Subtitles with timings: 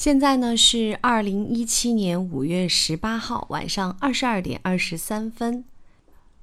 [0.00, 5.62] 现在呢是二零一七年五月十八号晚上二十二点二十三分，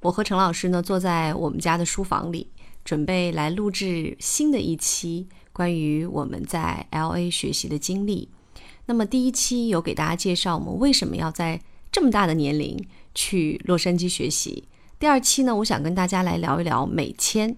[0.01, 2.51] 我和陈老师呢坐在我们家的书房里，
[2.85, 8.29] 准备来录制新的一期关于我们在 L A 学习的经历。
[8.85, 11.59] 那么第一期有给大家介绍我们为什么要在
[11.91, 14.65] 这么大的年龄去洛杉矶学习。
[14.99, 17.57] 第二期呢，我想跟大家来聊一聊美签。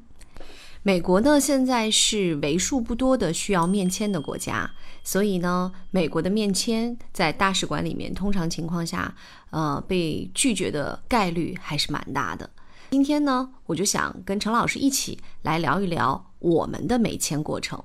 [0.81, 4.71] 美国呢，现在是为数不多的需要面签的国家，
[5.03, 9.15] 所以呢，美国的面签在大使馆里面，通常情况下，
[9.49, 12.49] 呃，被拒绝的概率还是蛮大的。
[12.91, 17.83] 今天呢，我就想跟陈老师一起来聊一聊我们的美签过程。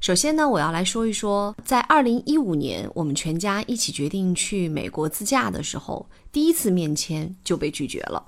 [0.00, 8.26] 首先呢，我要来说一说，在二零一五年，我们全家一起决定去美国自驾的时候，第一次面签就被拒绝了。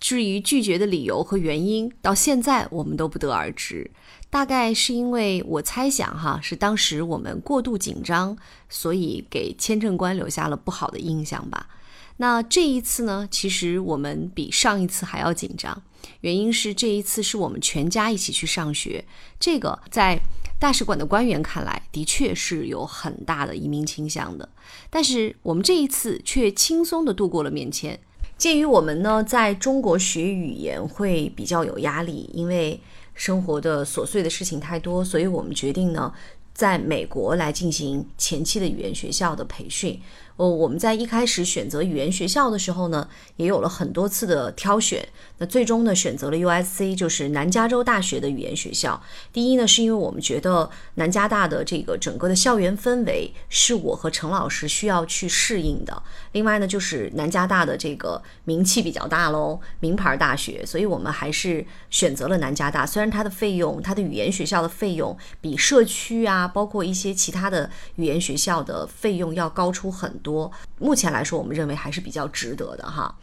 [0.00, 3.88] 至于拒绝的理由和原因，到现在我们都不得而知。
[4.32, 8.34] 大概是因为我猜想哈，是当时我们过度紧张，
[8.70, 11.68] 所以给签证官留下了不好的印象吧。
[12.16, 15.82] 那这一次呢，其实我们比上一次还要紧张，
[16.22, 19.04] 原因是这一次是我们全家一起去上学，
[19.38, 20.18] 这个在
[20.58, 24.48] 大使馆的官员看来，的确是有很大的移民倾向的。
[24.88, 28.00] 但是我们这一次却轻松地度过了面签。
[28.38, 32.80] 鉴于我们呢在中国学语言会比较有压力，因为
[33.14, 36.12] 生活的琐碎的事情太多，所以我们决定呢
[36.54, 40.00] 在美国来进行前期的语言学校的培训。
[40.36, 45.06] 哦，我们在一开始选择语言学校的时候呢，也有了很多次的挑选。
[45.38, 49.02] 那最终呢，选择了 USC，就是南加州大学的语言学校。
[49.32, 56.02] 第一呢，是因为我们觉得南加大的这个整个的校园氛围是我和陈老师需要去适应的。
[56.32, 62.86] 另外呢，就是南加大的这个名气比较大喽，名牌大学，所以我们还是选择了南加大。
[62.86, 70.21] 虽然它的费用，它的语言学校的费用比社区啊，包括一些其他的语言学校的费用要高出很。
[70.22, 73.14] 多，目前来说，我们认为还是比较值得的哈。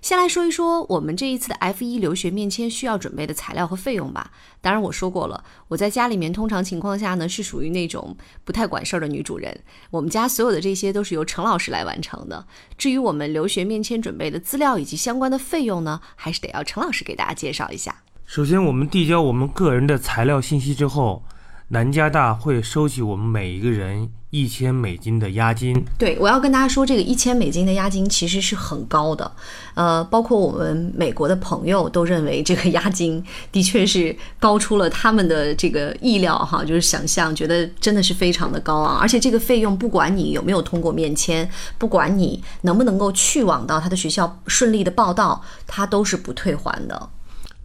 [0.00, 4.30] 先来说一说我们这一次的 F 一留学面签需要准备的材料和费用吧。
[4.60, 9.60] 当然，我说过了，我在家里面通常情况下呢是属于那种不太管事儿的女主人。
[9.90, 12.46] 我们家所有的这些都是由陈老师来完成的。
[12.76, 18.02] 至于我们留学面签准备的资料以及相关的费用呢，还是得要陈老师给大家介绍一下。
[18.24, 21.24] 首先，我们递交我们个人的材料信息之后。
[21.70, 25.84] 南加大会收取我们每一个人一千美金的押金。
[25.98, 29.30] 对，我要跟大家说，这个一千美金的押金其实是很高的。
[29.74, 38.98] 呃，包括我们美国的朋友都认为这个押金的确是高出了他们的这个意料哈，就是想象，觉得真的是非常的高昂。
[38.98, 41.46] 而且这个费用，不管你有没有通过面签，
[41.76, 47.10] 不管你能不能够去往到他的学校顺利的报到，他都是不退还的。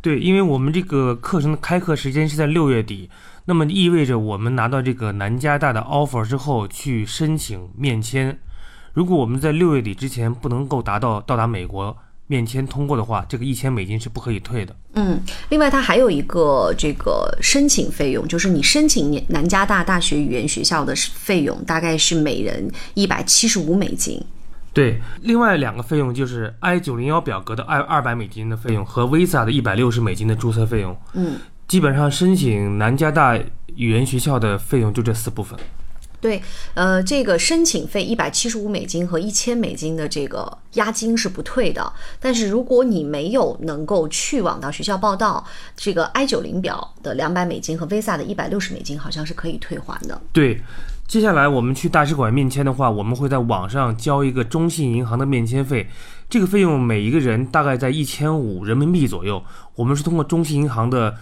[0.02, 3.10] 对，因为我们这个课程的开课时间是在六月底。
[3.46, 8.38] 那么意味着我们拿到这个南加大的 offer 之后去申请面签，
[8.94, 14.74] 如果我们在六月底之前不能够达到到达美国面签通过的话，这个一千美金是不可以退的。
[14.94, 24.24] 嗯，另外它还有一个这个申请费用，就是你申请南加大大学语言学校的费用大概是每人一百七十五美金。
[24.72, 30.98] 对，另外两个费用就是 I 九零幺表格的二二百美金的费用和 Visa 的一百六十美金的注册费用。
[31.14, 31.36] 嗯。
[31.68, 33.38] 基本上申请南加大
[33.76, 35.58] 语言学校的费用就这四部分。
[36.22, 36.42] 对，
[36.74, 41.92] 呃，这个申请费一百七十五美金和一千美金的这个押金是不退的。
[42.18, 45.44] 但是如果你没有能够去往到学校报到，
[45.76, 50.22] 这个 I 九零表的两百美金和 Visa 的一百六十美金好像是可以退还的。
[50.32, 50.62] 对，
[51.06, 55.90] 接下来我们去大使馆面签的话，我们会在网上交一个中信银行的面签费，
[56.30, 59.44] 这个费用每一个人大概在一千五人民币左右。
[59.76, 61.14] 我们是通过中信银行的。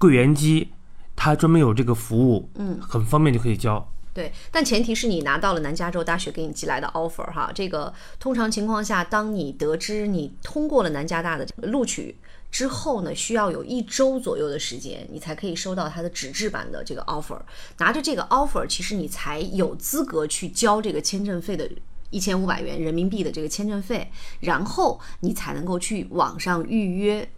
[0.00, 0.72] 柜员机，
[1.14, 3.86] 它专门有这个服务，嗯，很方便就可以交。
[4.14, 7.52] 对，但前提是你拿到了南加州大学给你寄来的 offer 哈。
[7.54, 12.16] 这个通常情况下，当你得知你通过了南加大的录取
[12.50, 17.38] 之后呢，需要有一周左右的时间，你才可以收到它的纸质版的这个 offer。
[17.78, 21.70] 拿着这个 offer，其实你才有资格去交这个签证费的
[22.08, 24.10] 一千五百元人民币的这个签证费，
[24.40, 27.28] 然后你才能够去网上预约。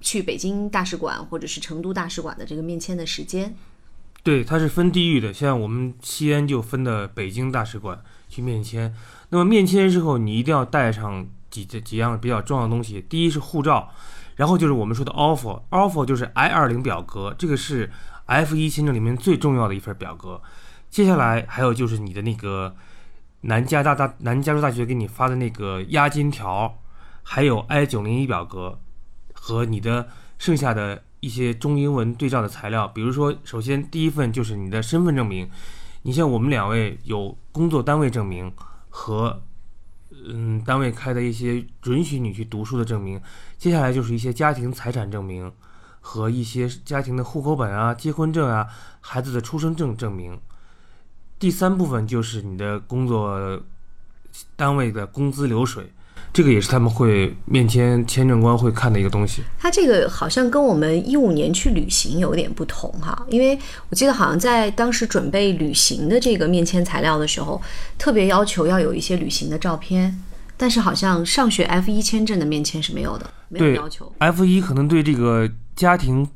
[0.00, 3.54] 去北京大使馆或者是成都大使馆的这个面签的时间，
[4.22, 5.32] 对，它是分地域的。
[5.32, 8.94] 像我们西安就分的北京大使馆去面签。
[9.30, 13.04] 那么面签之后，你一定要带上几几样比较重要的东西。
[13.08, 13.90] 第一是护照，
[14.36, 17.90] 然后就是我们说的 offer，offer 就是 I 二零表格，这个是
[18.26, 20.40] F 一签证里面最重要的一份表格。
[20.90, 22.76] 接下来还有就是你的那个
[23.40, 26.78] 南加大大南加州大学给你发的那个押金条，
[27.22, 28.78] 还有 I 九零一表格。
[29.44, 30.06] 和你的
[30.38, 35.50] 剩下的一些中英文对照的材料，比如说，首先第一份就是你的身份证明，
[36.02, 38.52] 你像我们两位有工作单位证明
[38.88, 39.42] 和
[40.28, 41.56] 嗯单位开的一些
[41.86, 43.20] 允许你去读书的证明，
[43.58, 45.52] 接下来就是一些家庭财产证明
[46.00, 48.68] 和一些家庭的户口本啊、结婚证啊、
[49.00, 50.40] 孩子的出生证证明。
[51.40, 53.60] 第三部分就是你的工作
[54.54, 55.92] 单位的工资流水，
[56.32, 59.42] 这个也是他们会面签签证官会看的一个东西。
[59.58, 63.58] 它这个好像跟我们一五年去旅行有点不同哈，因为
[63.90, 67.60] 我记得好像在当时准备旅行的这个面签材料的时候，
[67.98, 70.18] 特别要求要有一些旅行的照片，
[70.56, 74.10] 但是好像上学 F 一签证的面签是没有的，没有要求。
[74.18, 76.26] F 一可能对这个家庭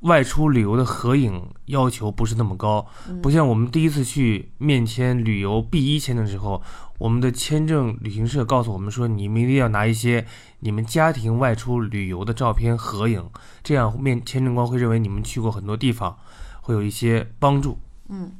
[0.00, 2.86] 外出旅游的合影要求不是那么高，
[3.20, 6.62] 不像我们第一次去面签旅游 B 一签证的时候，
[6.98, 10.26] 我们的签证旅行社告诉我们说，你们一定要拿一些
[10.60, 13.30] 你们家庭外出旅游的照片合影，
[13.62, 16.18] 这样面签证官会认为你们去过很多地方，
[16.60, 17.78] 会有一些帮助。
[18.08, 18.32] 嗯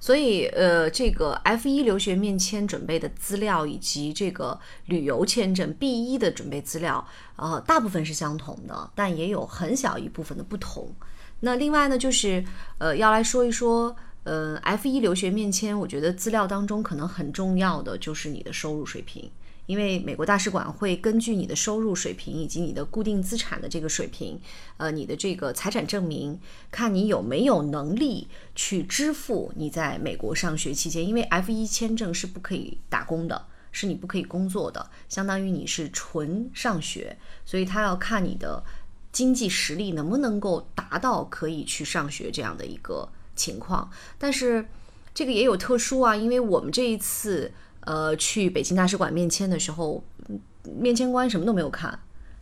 [0.00, 10.94] 所以，呃，这个 F 一留学面签准备的资料，以及这个旅游签证 B 一的准备资料，呃，大部分是相同的，但也有很小一部分的不同。
[11.40, 12.44] 那另外呢，就是
[12.78, 19.30] 呃，要来说一说，呃，F 一留学面签，我觉得资料当中可能很重要的就是你的收入水平。
[19.66, 24.40] 因为美国大使馆会根据你的收入水平以及你的固定资产的这个水平，
[24.78, 38.64] 呃，你的这个财产证明，看你有没有能力去支付你在美国上学期间，因为 F 一签证是不可以打工的，是你不可以工作的，相当于你是纯上学，所以他要看你的
[39.12, 43.06] 经济实力能不能够达到可以去上学这样的一个
[43.38, 43.88] 情况。
[44.18, 44.66] 但是
[45.14, 47.50] 这个也有特殊啊，因为我们这一次。
[47.82, 50.04] 呃，去北京大使馆面签的时候，
[50.78, 51.98] 面签官什么都没有看，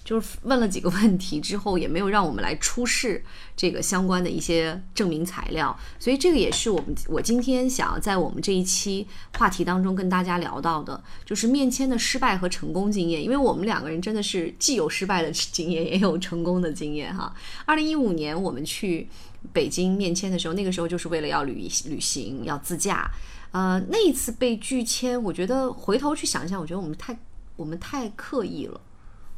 [0.06, 3.22] 就是问了几个问题之后，也没有让我们来出示
[3.56, 5.76] 这个相关的一些证明材料。
[5.98, 9.04] 所以这个也是我们我今天想要在我们这一期
[9.36, 13.20] 话题当中跟大家聊到的，就是面签的失败和成功经验。
[13.20, 17.34] 因为我们两个人真的是既有失败的经验，也有成功的经验哈。
[17.64, 19.08] 二零一五年我们去
[19.52, 23.10] 北京面签的时候，那个时候就是为了要旅旅行，要自驾。
[23.50, 27.18] 呃，那一次被拒签，我觉得回头去想一想，我觉得我们太
[27.56, 28.78] 我们太刻意了，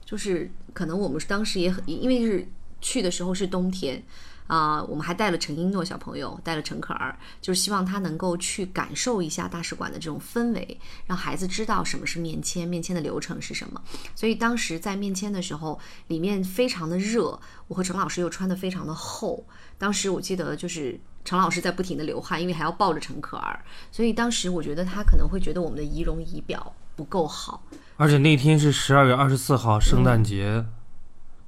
[0.08, 2.49] 就是可能我们当时也很，因为是
[2.81, 4.02] 去的时候是冬天。
[4.46, 13.82] 啊、我们还带了陈英诺小朋友，带了陈可儿，就是希望他能够去感受一下大使馆的这种氛围，让孩子知道什么是面签，面签的流程是什么。
[14.14, 19.44] 所以当时在面签的时候，里面非常的热，我和陈老师又穿的非常的厚。
[19.76, 23.62] 当时我记得就是陈老师在不停的流汗，因为还要抱着陈可儿，
[23.93, 27.62] 所以当时我觉得他可能会觉得我们的仪容仪表不够好。
[27.99, 30.65] 而且那天是十二月二十四号，圣诞节、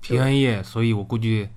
[0.01, 1.49] 平安夜，所以我估计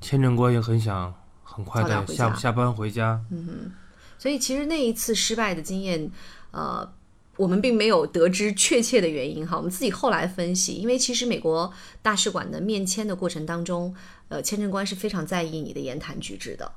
[0.00, 1.12] 签证官也很想
[1.42, 3.20] 很快的下下班回家。
[3.30, 3.72] 嗯
[4.16, 6.10] 所以其实那一次失败的经验，
[6.52, 6.88] 呃，
[7.36, 13.94] 我们并没有得知确切的原因哈，我们自己后来分析，因为其实美国大使馆的面签的过程当中，
[14.28, 16.72] 呃，签证官是非常在意你的言谈举止的。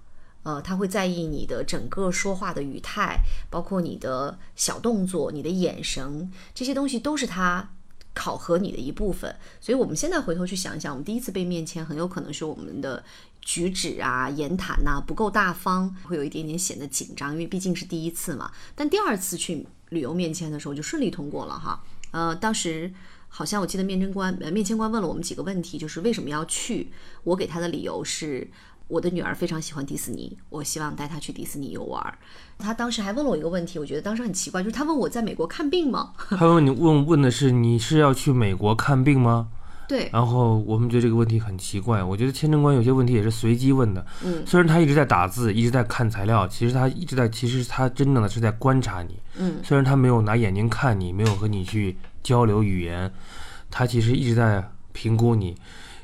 [0.50, 3.20] 呃，他会在意你的整个说话的语态，
[3.52, 7.70] 包括你的小动作、你的眼神，这些东西都是他
[8.16, 9.36] 考核你的一部分。
[9.62, 13.04] 所以我们现在回头去想一想，我们第一次被面签，很有可能是我们的
[13.42, 18.52] 举止啊、言谈呐、不够大方，会有一点点显得紧张，因为毕竟是第一次嘛。
[18.74, 21.84] 但第二次去旅游面签的时候就顺利通过了哈。
[22.10, 22.92] 呃，当时
[23.28, 26.92] 好像我记得面征官呃面签官问了我们几个问题，就是为什么要去？
[27.24, 28.50] 我给他的理由是。
[28.90, 32.18] 我的女儿非常喜欢迪士尼，我希望带她去迪士尼游玩。
[32.58, 36.12] 她当时还问了我一个问题，我觉得当时很奇怪，就是她问我在美国看病吗？
[36.38, 39.48] 她问你问问的是你是要去美国看病吗？
[39.88, 44.06] 对，然后我们觉得这个问题很奇怪，我觉得签证官有些问题也是随机问的。
[44.24, 49.18] 嗯，虽然他一直在打字，一直在看材料，其实他一直在，其实他真正的是在观察你。
[49.38, 53.12] 嗯，虽然他没有拿眼睛看你，没有和你去交流语言，
[53.72, 55.56] 他其实一直在评估你，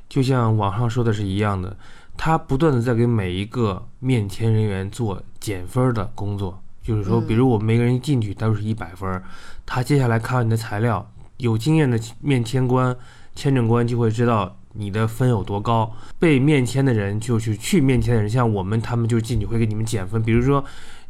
[0.10, 1.78] 就像网上说的是一样的，
[2.18, 6.62] 他不断的在给每一个面签人员做减分的工作。
[6.84, 9.24] 就是说，比如我们每个人一进去都是一百分儿，
[9.66, 12.96] 他接下来看完你的材料，有经验的面签官、
[13.36, 15.92] 签证官就会知道你的分有多高。
[16.20, 20.64] 被面签的人就是去面签的人，像我们他们就进去会给你们减分，比如说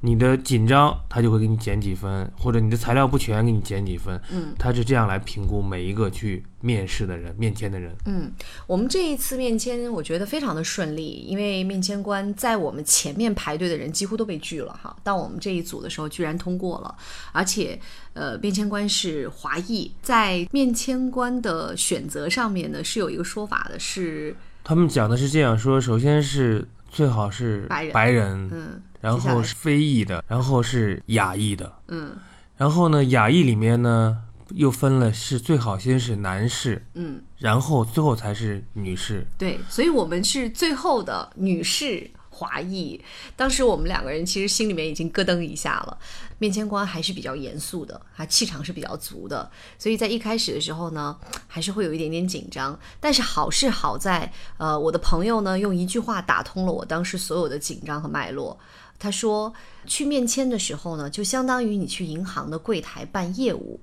[0.06, 4.22] 你的紧张，他就会给你减几分，或者你的材料不全，给你减几分。
[4.32, 7.92] 嗯，他是这样来评估每一个去面试的人、面签的人。
[8.06, 8.32] 嗯，
[8.68, 16.96] 我们这一次面签，我觉得非常的顺利，因为面签官在我们前面排队的人几乎都被拒了哈，到我们这一组的时候居然通过了，
[17.32, 17.80] 而且
[18.14, 31.72] 呃，面签官是华裔，在面签官的选择上面呢是有一个说法的，是他们讲的是这样说：首先是最好是白人人嗯然后是非裔的，然后是亚裔的。
[31.88, 32.16] 嗯
[32.58, 34.18] 然后呢，亚裔里面呢
[34.52, 39.28] 又分了是最好先是男士，嗯，然后最后才是女士。
[39.38, 43.02] 对，所以我们是最后的女士华裔。
[43.36, 45.98] 当时我们两个人其实心里面已经咯噔一下了。
[46.38, 52.78] 面签官还是比较严肃的，他气场是比较足的，所以在一开始的时候呢，还是会有一点点紧张。
[53.00, 58.58] 但是好是好在，呃，我的朋友呢用一句话打通了我当时所有的紧张和脉络。
[58.98, 59.54] 他说，
[59.86, 63.80] 去面签的时候呢，就相当于你去银行的柜台办业务，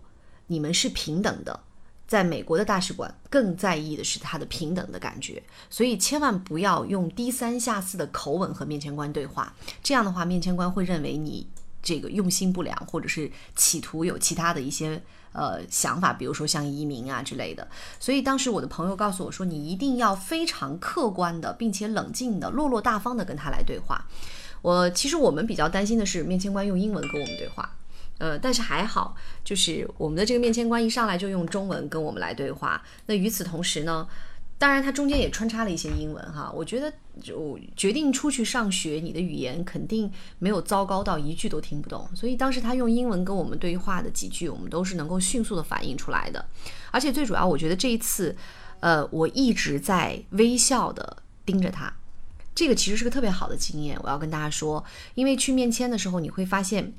[0.47, 1.61] 你们是平等的。
[2.09, 9.51] 在美国的大使馆更在意的是他的平等的感觉，所以千万不要用低三下四的口吻和面签官对话，
[9.83, 11.47] 这样的话，面签官会认为你
[11.83, 15.03] 这个用心不良，或者是企图有其他的一些
[15.33, 17.67] 呃想法，比如说像移民啊之类的。
[17.99, 24.05] 所以当时我的朋友告诉我说，你一定要非常客观的，并且冷静的、落落大方的跟他来对话。
[24.63, 27.77] 我其实我们比较担心的是面签官用英文跟我们对话。
[28.19, 32.81] 呃，但是还好，就是我们的这个面签官一上来就用中文跟我们来对话。
[33.07, 34.07] 那与此同时呢，
[34.59, 36.53] 当然它中间也穿插了一些英文哈。
[36.55, 42.09] 我觉得就决定出去上学，你的语言肯定没有糟糕到一句都听不懂。
[42.15, 46.45] 所以当时他用英文跟我们对话的几句，我们都是能够迅速的反应出来的。
[46.93, 48.37] 而且最主要，我觉得这一次，
[48.79, 51.93] 呃，我一直在微笑的盯着他。
[52.55, 56.93] 这个其实是个特别好的经验，我要跟大家说，因为去面签的时候，你会发现。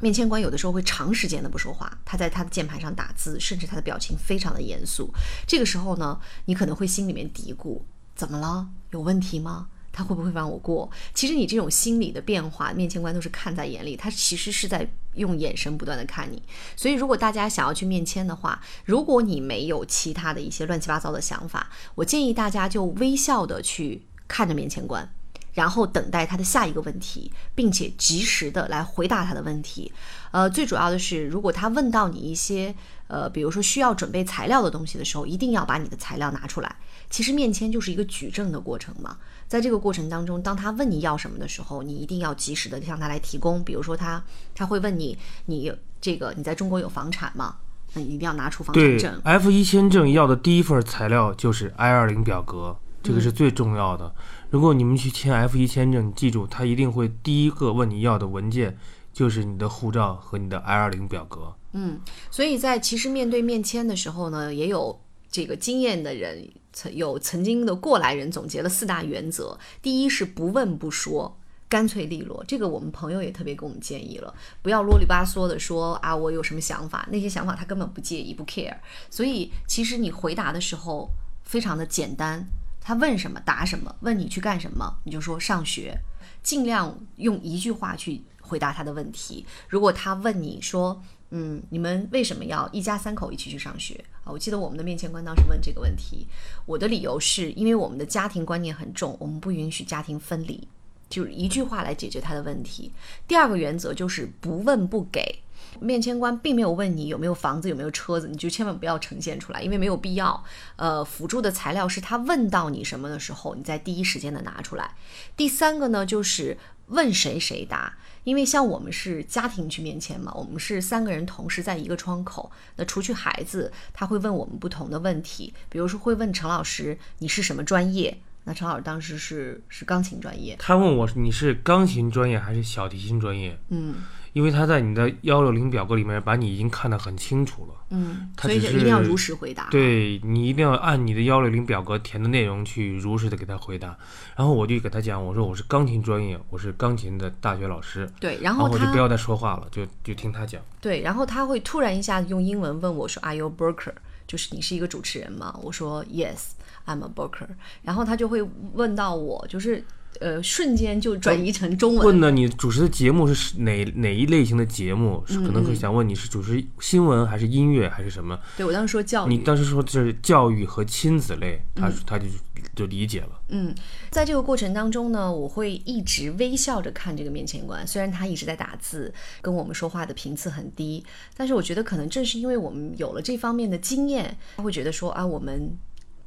[0.00, 5.08] 面签官有的时候会长时间的不说话，他在他的键盘上打字，甚至他的表情非常的严肃。
[5.46, 7.80] 这个时候呢，你可能会心里面嘀咕：
[8.16, 8.66] 怎么了？
[8.90, 9.68] 有问题吗？
[9.92, 10.90] 他会不会让我过？
[11.14, 16.42] 其实你这种心理的变化，面签官都是看在眼里，他其实是在用眼神不断的看你。
[16.74, 24.02] 所以，如果大家想要去面签的话，如果你没有其他的一些乱七八糟的想法，我建议大家就微笑的去
[24.32, 25.06] 看着面签官。
[25.54, 29.92] 然后等待他的下一个问题，并且及时的来回答他的问题。
[30.30, 32.74] 呃，最主要的是，如果他问到你一些
[33.06, 36.76] 呃，比如说需要准备材料的东西的时候，一定要把你的材料拿出来。
[37.10, 43.62] 其实面签就是一个举证的过程嘛，在这个过程当中，当他问你要什么的时候，你一定要及时的向他来提供。
[43.62, 44.24] 比如说他
[44.54, 45.70] 他会问你，你
[46.00, 47.56] 这个你在中国有房产吗？
[47.92, 49.20] 那你一定要拿出房产证。
[49.22, 54.14] F 一签证要的第一份材料就是 I 二零表格，这个是最重要的。
[54.50, 58.78] 如果你们去签 F 一签证，记住，他一定会第一个问你要的文件
[59.12, 61.54] 就是你的护照和你的 I 二零表格。
[61.72, 69.58] 嗯，所以在其实面对面签的时候呢，也有这个经验的人，曾有曾经的过来人总结了四大原则。
[69.80, 71.38] 第一是不问不说，
[71.70, 72.44] 干脆利落。
[72.46, 78.76] 这个我们朋友也特别给我们建议了，不要啰里吧嗦的说啊，我有什么想法，那些想法他根本不介意，不 care。
[79.08, 81.10] 所以其实你回答的时候
[81.42, 82.46] 非常的简单，
[82.82, 85.96] 他问什么答什么，问你去干什么，你就说上学，
[86.42, 89.46] 尽量用一句话去回答他的问题。
[89.68, 94.32] 如果他问你说，嗯，你们为什么要一家三口一起去上学啊？
[94.32, 96.26] 我记得我们的面前官当时问这个问题，
[96.66, 100.68] 我的理由是因为我们的家庭观念很重，我们不允许家庭分离，
[101.08, 102.92] 就是一句话来解决他的问题。
[103.26, 105.38] 第二个原则就是不问不给。
[105.80, 110.42] 面签官并没有问你有没有房子、有没有车子，你就千万不要呈现出来，因为没有必要。
[110.76, 114.94] 呃，辅助的材料是他问到你什么的时候，你在第一时间的拿出来。
[115.36, 116.56] 第三个呢，就是
[116.88, 122.50] 问谁谁答，因为像我们是家庭去面签嘛，我们是三个人同时在一个窗口。
[122.76, 128.18] 那除去孩子，他会问我们不同的问题，比如说会问陈老师你是什么专业？
[128.44, 133.56] 那陈老师当时是是钢琴专业，他问我你是钢琴专业还是小提琴专业？
[133.68, 133.94] 嗯
[134.32, 137.74] 因为他在你的幺六零表格里面把你已经看得很清楚了。
[137.90, 139.68] 嗯，所以就是一定要如实回答。
[139.70, 143.88] 对你一定要按你的幺六零表格填的内容去如实的给他回答。
[144.36, 148.08] 然后我就给他讲，我说我是钢琴专业，我是钢琴的大学老师。
[148.20, 150.60] 对，然然后他我就不要再说话了，就就听他讲。
[150.80, 153.92] 对，然后他会突然一下子用英文问我说：“Are you a broker？”
[154.26, 155.58] 就是你是一个主持人吗？
[155.62, 157.48] 我说：“Yes，I'm a broker。”
[157.82, 159.82] 然后他就会问到我，就是
[160.20, 162.06] 呃，瞬间就转移成中文。
[162.06, 165.22] 问呢，你主持的节目是哪哪一类型的节目？
[165.26, 168.38] 是可能会想问你是主持新闻还是音乐还是什么？
[168.56, 172.26] 对我当时说教育，你当时说这是教育和亲子类，他他就
[172.74, 173.40] 就理解了。
[173.48, 173.74] 嗯，
[174.10, 181.04] 在这个过程当中呢，我会一直微笑着看这个面前官，虽然他一直在打字，跟我们说话的频次很低，
[181.36, 185.76] 但是我觉得可能正是因为我们有了这方面的经验，他会觉得说啊，我们。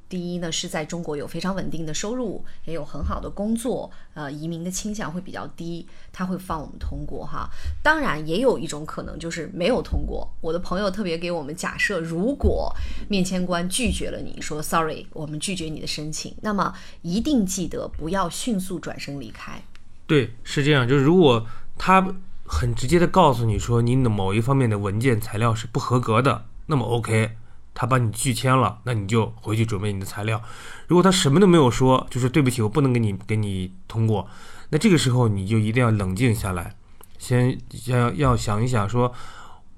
[0.08, 7.50] 第一呢，是在中国有非常稳定的收入，也有很好的工作，呃，移民的倾向会比较低，他会放我们通过哈。
[7.82, 10.32] 当然，也有一种可能就是没有通过。
[10.42, 12.72] 我的朋友特别给我们假设，如果
[13.10, 19.64] 面签官拒绝了你说 “sorry”，我们拒绝你的申请，那么一定记得不要迅速转身离开。
[20.06, 20.88] 对，是这样。
[20.88, 21.46] 就是如果
[21.78, 27.32] 他很直接的告诉你说你的某一方面的文件材料是不合格的，那么 OK，
[27.76, 30.42] 他把你拒签了，那你就回去准备你的材料。
[30.88, 34.28] 如果他什么都没有说，就是对不起，我不能给你给你通过，
[34.70, 36.76] 那这个时候你就一定要冷静下来，
[37.20, 37.56] 先
[37.86, 39.14] 要要想一想说。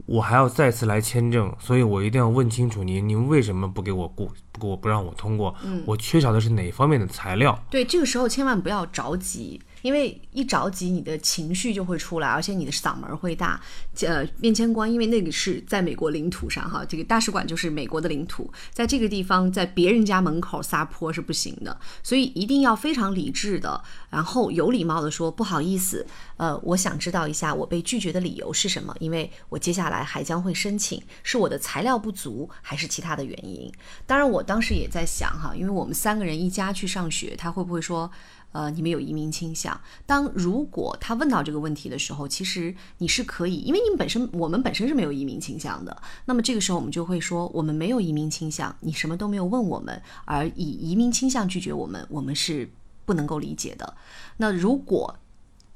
[0.06, 5.54] 我还要再次来签证，所以我一定要问清楚您，您为什么不给我过，不给我不让我通过？
[5.66, 7.62] 嗯，我缺少的是哪方面的材料？
[7.70, 9.60] 对，这个时候千万不要着急。
[9.82, 13.60] 因为一着急，你的情绪就会出来，而且你的嗓门会大。
[14.02, 26.06] 呃，面签官，因为那个是在美国领土上哈，这个大使馆就是美国的领土，在这个地方，在别人家门口撒泼是不行的，所以一定要非常理智的，然后有礼貌的说不好意思，
[26.38, 33.72] 呃，我想知道一下我被拒绝的理由是什么，因为我接下来还将会申请，是我的材料不足还是其他的原因？
[34.06, 38.10] 当然，我当时也在想哈，因为我们三个人一家去上学，他会不会说？
[38.52, 39.80] 呃，你们有移民倾向。
[40.06, 45.96] 当如果他问到这个问题的时候，其实你是可以，因为你们本身我们本身是没有移民倾向的。
[46.26, 52.70] 那么这个时候我们就会说，我们没有移民倾向，你什么都没有问我们，而以移民倾向拒绝我们，我们是
[53.06, 53.96] 不能够理解的。
[54.38, 55.18] 那如果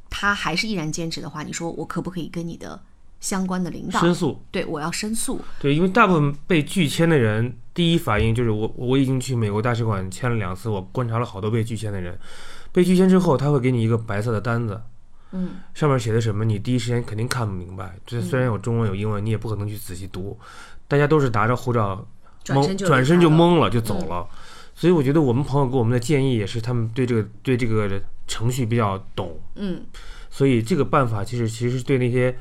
[0.09, 2.81] 他还是依然坚持的话，你说我可不可以跟你的
[3.19, 4.41] 相关的领导申诉？
[4.49, 5.39] 对，我要申诉。
[5.59, 12.17] 对，因为大部分被拒签的人，第一反应就是我我已经去美国大使馆签了两次，我观察了好多被拒签的人。
[12.71, 14.81] 被拒签之后，他会给你一个白色的单子，
[15.31, 17.95] 嗯，上面写的什么，你第一时间肯定看不明白。
[18.05, 20.37] 这虽然有中文有英文，你也不可能去仔细读。
[20.87, 22.05] 大家都是拿着护照
[22.45, 24.27] 懵，转身就懵了，就走了。
[24.73, 29.81] 所以我觉得我们朋友给我们的建议也是，他们对这个对这个程序比较懂，嗯，
[30.29, 32.35] 所以这个办法其实其实对那些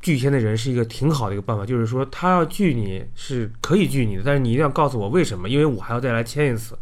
[0.00, 6.76] 拒签的人是一个挺好的一个办法，就是说他要拒你是可以拒你的，但是你一定要告诉我为什么，因为我还要再来签一次。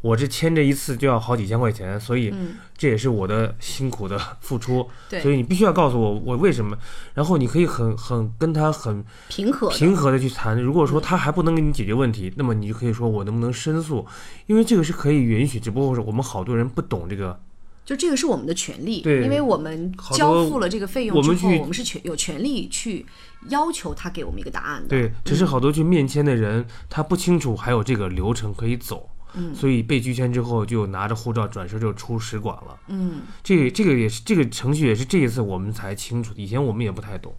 [0.00, 2.32] 我这签这一次就要好几千块钱，所以
[2.76, 4.88] 这也是我的辛苦的付出。
[5.08, 6.78] 对，所以你必须要告诉我我为什么。
[7.14, 10.56] 然后你可以很很跟他很平和平和的去谈。
[10.56, 14.06] 如果说他还不能给你解决问题，那么你就可以说我能不能申诉？
[14.46, 17.40] 因为这个是可以允许，只不过是我们好多人不懂这个。
[17.84, 23.06] 就这个是我们的权利，因为我们交付了这个费用之后，我们是权有权利去
[23.48, 24.88] 要求他给我们一个答案的。
[24.88, 29.08] 对，只是好多去面签的人他不清楚还有这个流程可以走。
[29.34, 32.78] 嗯，所以被拒签之后，就拿着护照转身就出使馆了。
[32.88, 37.34] 嗯，这个这个也是这个程序也是这一次我们才清楚的，以前我们也不太懂。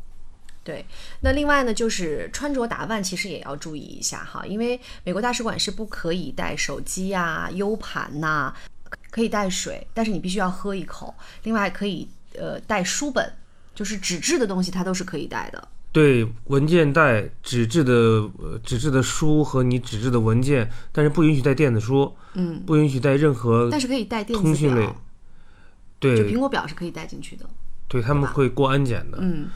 [0.64, 0.86] 对，
[1.22, 8.54] 那另外呢，就是穿着打扮其实也要注意一下哈，因为美国大使馆是不可以带手机啊、U 盘呐，
[9.10, 11.16] 可以带水，但是你必须要喝一口。
[11.44, 13.34] 另外可以呃带书本，
[13.74, 15.68] 就是纸质的东西，它都是可以带的。
[15.92, 18.30] 对，文件带纸质的
[18.64, 24.96] 纸质的书和你纸质的文件，但是不允许带电子书，嗯，不允许带任何，但是可以带电子表，
[26.00, 27.46] 对，就苹果表是可以带进去的，
[27.88, 29.48] 对他们会过安检的，嗯，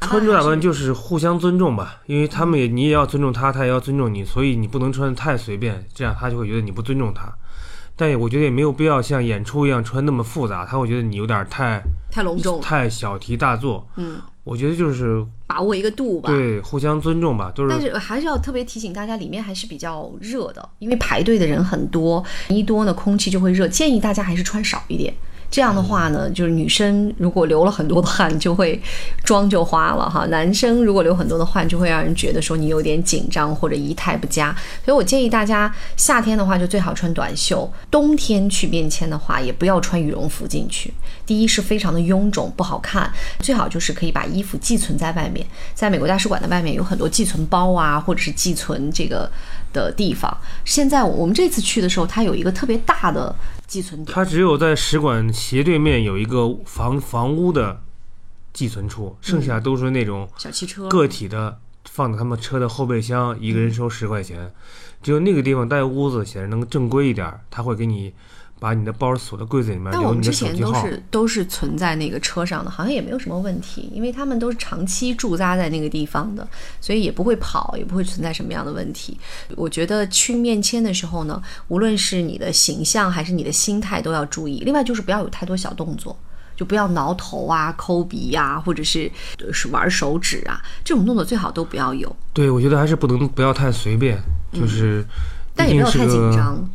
[0.00, 7.32] 穿着打扮就是互相尊重吧，因为他们也你也要尊重他，他也要尊重你，所以你不能穿的太随便，这样他就会觉得你不尊重他。
[7.98, 13.88] 但我觉得也没有必要像演出一样穿那么复杂，他会觉得你有点太太隆重，太小题大做。
[13.96, 17.68] 嗯，我觉得就是把握一个度吧，对，互相尊重吧，就是。
[17.68, 25.12] 但是还是要特别提醒大家，里面还是比较热的，因为排队的人很多，一多呢空气就会热，建议大家还是穿少一点。
[25.56, 28.78] 这样的话呢，就是女生如果流了很多的汗，就会
[29.24, 30.26] 妆就花了哈。
[30.26, 34.54] 男生如果流很多的汗，就会让人觉得说你有点紧张或者仪态不佳。
[34.84, 40.92] 所以我建议大家夏天的话就最好穿短袖，冬天去便签的话也不要穿羽绒服进去。
[41.24, 49.26] 第一是非常的臃肿不好看，最好就是可以把衣服寄存在外面，在美国大使馆的外面有很多寄存包啊，或者是寄存这个
[49.72, 50.36] 的地方。
[50.66, 53.34] 现在我们这次去的时候，它有一个特别大的。
[53.66, 57.82] 寄存点，它只有在使馆斜对面有一个房房屋的
[58.52, 64.52] 寄存处，剩下都是那种小汽车个体的，放在他们车的后备箱，一个人收十块钱。
[65.02, 68.12] 只有那个地方带屋子，显得能正规一点，他会给你。
[68.58, 76.46] 把你的包锁在柜子里面，但我们之前都是都是存在那个车上的，好像也没有什么问题，因为他们都是长期驻扎在那个地方的，
[76.80, 79.18] 所以也不会跑，也不会存在什么样的问题。
[79.56, 84.62] 我觉得去面签的时候呢，无论是你的形象还是你的心态都要注意。
[84.64, 86.16] 另外就是不要有太多小动作，
[86.56, 89.10] 就不要挠头啊、抠鼻呀，或者是
[89.52, 92.16] 是玩手指啊，这种动作最好都不要有。
[92.32, 94.18] 对，我觉得还是不能不要太随便，
[94.50, 95.04] 就是，
[95.54, 96.66] 但也没有太紧张，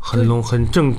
[0.00, 0.92] 很隆很正。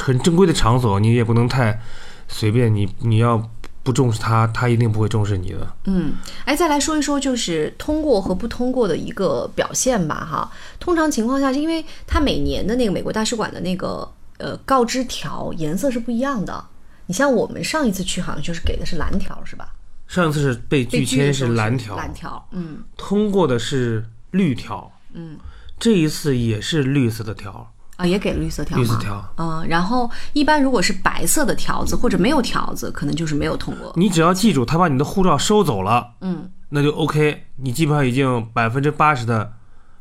[0.00, 1.80] 很正规的场所，你也不能太
[2.28, 2.74] 随便。
[2.74, 3.50] 你你要
[3.82, 5.74] 不重视他，他一定不会重视你的。
[5.84, 10.26] 嗯，哎，再来说一说，就是通过和不通过的一个表现吧。
[10.30, 14.08] 哈，通常情况下，是因为他每年的那个美国大使馆的那个
[14.38, 16.64] 呃告知条颜色是不一样的。
[17.06, 19.72] 你像我们上一次去好像就是给的是蓝条是吧？
[20.06, 25.38] 上次是被被拒签是蓝条，蓝条，嗯通过的是绿条，嗯，
[25.78, 28.82] 这一次也是绿色的条，啊，也给了绿色条吗？
[28.82, 29.34] 绿色条。
[29.36, 33.92] 嗯，然后一般如果是白色的条子或者没有条子，可能就是没有通过。
[33.96, 39.52] 你只要记住，他把你的护照收走了，嗯，那就 OK，你基本上已经百分之八十的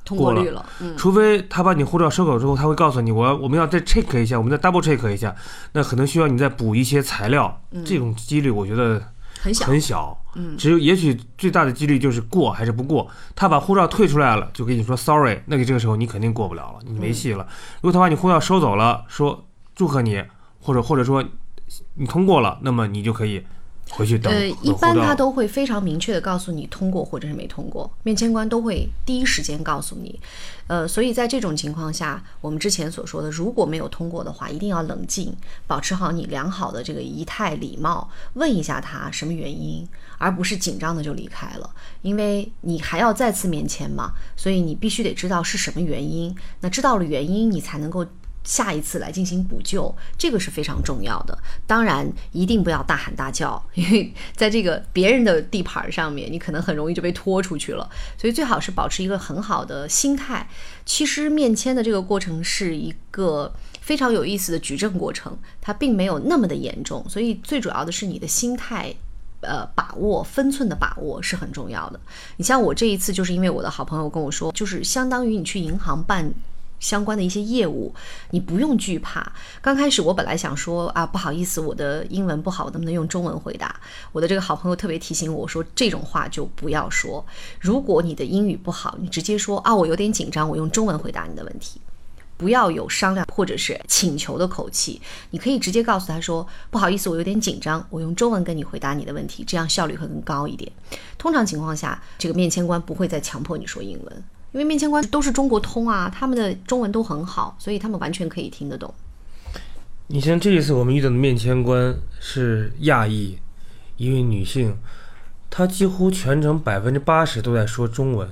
[0.05, 5.35] 通过率了，嗯，除非他把你护照收走之后，他会告诉你，我要我们要再 check 一下，我们再 double check 一下，
[5.73, 9.01] 那可能需要你再补一些材料，这种几率我觉得
[9.39, 9.65] 很小。
[9.65, 13.09] 很小，嗯只有也许最大的几率就是过还是不过。
[13.35, 17.47] 他把护照退出来了，就跟你说 sorry，那个这个时候你肯定过不了了，你没戏了。
[17.75, 20.23] 如果他把你护照收走了，说祝贺你，
[20.59, 21.23] 或者或者说
[21.95, 23.45] 你通过了，那么你就可以
[23.89, 24.31] 回去等。
[24.31, 30.19] 呃，一般他都会非常明确的告诉你通过或者是没通过，面签官都会第一时间告诉你。
[30.67, 35.33] 呃，所以在这种情况下，我们之前所说的，如果没有通过的话，一定要冷静，
[35.65, 41.69] 保持好你良好的这个仪态礼貌，问一下他什么原因，而不是紧张的就离开了，
[42.01, 46.35] 因为你还要再次面签嘛，所以你必须得知道是什么原因。
[46.59, 48.05] 那知道了原因，你才能够。
[48.47, 51.37] 下一次来进行补救，这个是非常重要的。
[51.67, 57.89] 当然，一定不要大喊大叫， 因为在这个别人的地盘上面，你可能很容易就被拖出去了。
[58.17, 60.47] 所以最好是保持一个很好的心态。
[60.85, 67.05] 其实面签的这个过程是一个非常有意思的举证过程，它并没有那么的严重。
[67.09, 68.95] 所以最主要的是你的心态。
[69.41, 71.99] 呃，把握分寸的把握是很重要的。
[72.37, 76.33] 你像我这一次，就是因为我的好朋友跟我说，就是相当于你去银行办
[76.79, 77.93] 相关的一些业务，
[78.31, 79.31] 你不用惧怕。
[79.61, 83.79] 刚开始我本来想说啊，不好意思，我的英文不好，能不能用中文回答？
[84.11, 87.25] 我的这个好朋友特别提醒我说，这种话就不要说。
[87.59, 91.81] 如果你的英语不好，你直接说啊，我有点紧张，我用中文回答你的问题。
[92.37, 100.71] 不要有商量或者是请求的口气，你可以直接告诉他说：“不好意思，我有点紧张，我用中文跟你回答你的问题，这样效率会更高一点。”
[101.17, 108.93] 通常情况下，这个面签官不会再强迫你说英文，因为面签官都是中国通啊，他们的中文都很好，所以他们完全可以听得懂。
[110.07, 113.37] 你像这一次我们遇到的面签官是亚裔，
[113.97, 114.77] 一位女性，
[115.49, 118.27] 她几乎全程百分之八十都在说中文。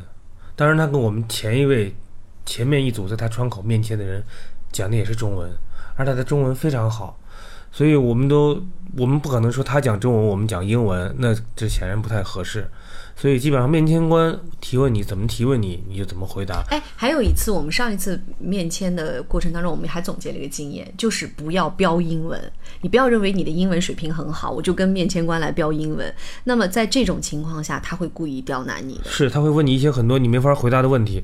[0.55, 1.93] 当然，她跟我们前一位
[2.45, 4.23] 前面一组在她窗口面签的人
[4.71, 5.51] 讲的也是中文，
[5.97, 7.19] 而她的中文非常好，
[7.73, 8.63] 所以我们都
[8.95, 12.69] 我们不可能说她讲中文，我们讲英文，那这显然不太合适。
[13.15, 16.61] 所以基本上面签官提问你怎么提问你，你就怎么回答。
[16.69, 22.39] 哎，还有一次，我们上一次面签的过程当中，我们还总结了一个经验，就是不要标英文。
[22.81, 26.13] 你不要认为你的英文水平很好，我就跟面签官来标英文。
[26.43, 29.09] 那么在这种情况下，他会故意刁难你的。
[29.09, 31.23] 是，他会问你一些很多你没法回答的问题。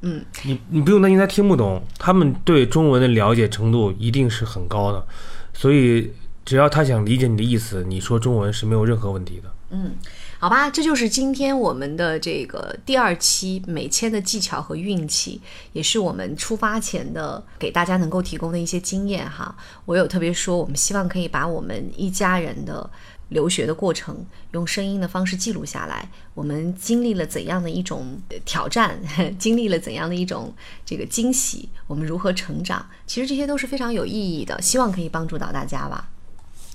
[0.00, 5.06] 嗯，你你不用担心他听不懂，他们对中文的了解程度一定是很高的，
[5.52, 6.10] 所以
[6.46, 9.52] 只要他想理解你的意思，你说中文是没有任何问题的。
[9.72, 9.92] 嗯，
[10.40, 15.38] 好吧，这就是今天我们的这个第二期美签的技巧和运气，
[15.74, 19.54] 也是我们出发前的给大家能够提供的一些经验哈。
[19.84, 22.88] 我有特别说，我们希望可以把我们一家人的
[23.28, 28.98] 留学的过程用声音的方式记录下来，我们经历了怎样的一种挑战，
[29.38, 30.54] 经历了怎样的一种
[30.86, 36.08] 这个惊喜，我们如何成长，其实这些都是非常有意义的，希望可以帮助到大家吧。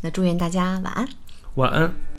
[0.02, 1.10] 那祝愿大家晚安。
[1.56, 2.15] 晚安。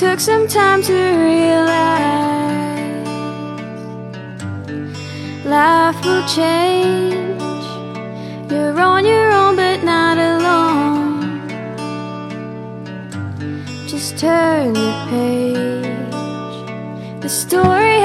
[0.00, 1.86] Took some time to realize
[5.44, 7.42] life will change.
[8.50, 11.46] You're on your own, but not alone.
[13.86, 15.84] Just turn the page.
[17.20, 18.00] The story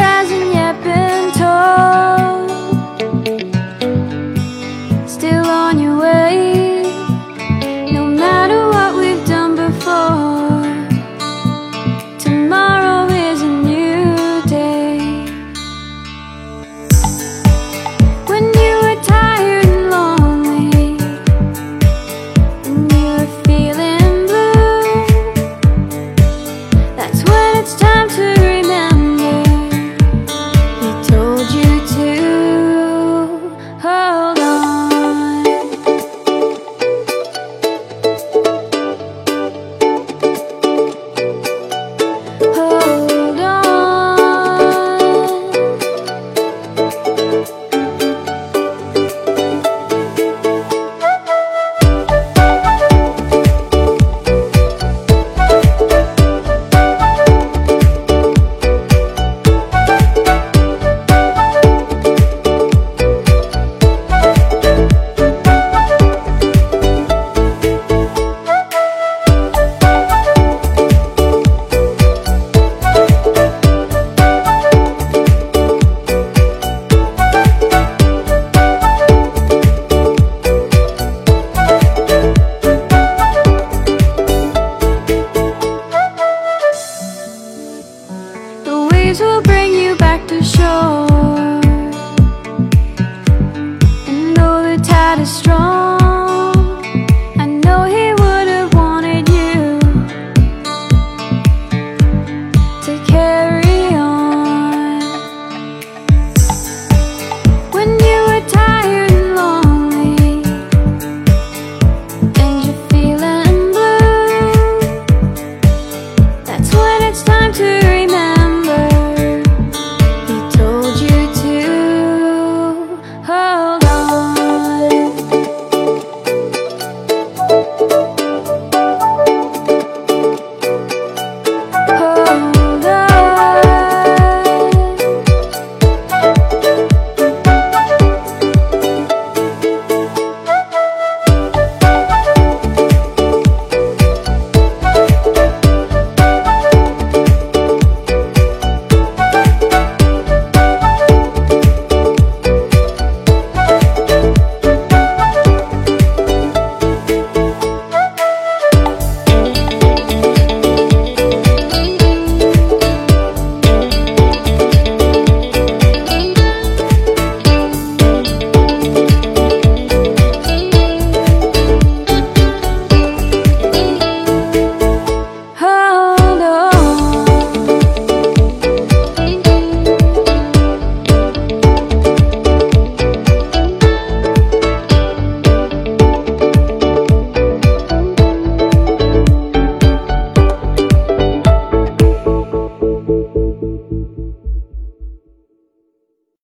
[95.20, 95.85] is strong.